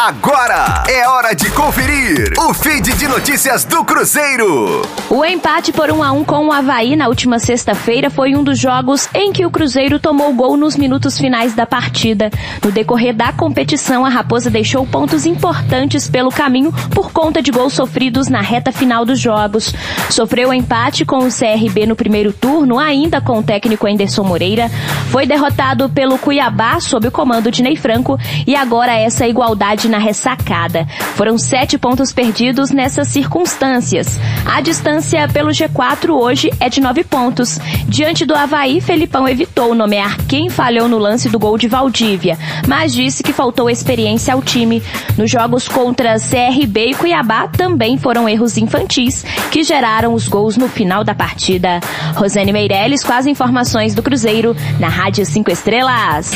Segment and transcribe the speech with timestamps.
[0.00, 4.82] Agora é hora de conferir o feed de notícias do Cruzeiro.
[5.10, 8.60] O empate por 1 a 1 com o Havaí na última sexta-feira foi um dos
[8.60, 12.30] jogos em que o Cruzeiro tomou gol nos minutos finais da partida.
[12.64, 17.72] No decorrer da competição, a Raposa deixou pontos importantes pelo caminho por conta de gols
[17.72, 19.74] sofridos na reta final dos jogos.
[20.10, 24.70] Sofreu empate com o CRB no primeiro turno, ainda com o técnico Anderson Moreira.
[25.10, 29.98] Foi derrotado pelo Cuiabá sob o comando de Ney Franco e agora essa igualdade na
[29.98, 30.86] ressacada.
[31.16, 34.18] Foram sete pontos perdidos nessas circunstâncias.
[34.46, 37.58] A distância pelo G4 hoje é de nove pontos.
[37.86, 42.92] Diante do Havaí, Felipão evitou nomear quem falhou no lance do gol de Valdívia, mas
[42.92, 44.82] disse que faltou experiência ao time.
[45.16, 50.68] Nos jogos contra CRB e Cuiabá também foram erros infantis que geraram os gols no
[50.68, 51.80] final da partida.
[52.14, 56.32] Rosane Meirelles com as informações do Cruzeiro na Rádio 5 Estrelas.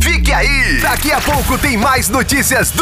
[0.00, 0.80] Fique aí!
[0.80, 2.81] Daqui a pouco tem mais notícias do